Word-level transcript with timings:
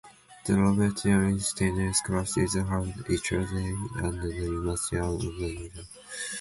The 0.47 0.55
Roberta 0.59 1.11
Alison 1.11 1.55
Tennis 1.55 2.01
Classic 2.01 2.45
is 2.45 2.55
held 2.55 2.91
each 3.07 3.31
year 3.31 3.41
at 3.41 3.49
the 3.49 4.33
University 4.35 4.97
of 4.97 5.03
Alabama. 5.05 5.81